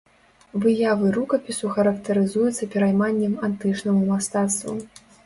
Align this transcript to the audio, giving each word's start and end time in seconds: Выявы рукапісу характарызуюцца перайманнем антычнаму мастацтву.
Выявы 0.61 1.11
рукапісу 1.17 1.69
характарызуюцца 1.75 2.69
перайманнем 2.73 3.37
антычнаму 3.49 4.01
мастацтву. 4.15 4.73